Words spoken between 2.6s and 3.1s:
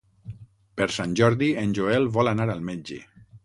metge.